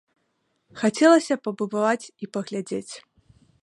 Хацелася 0.81 1.33
б 1.43 1.55
пабываць 1.59 2.05
і 2.27 2.35
паглядзець. 2.39 2.93